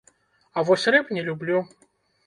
[0.57, 1.65] А вось рэп не люблю.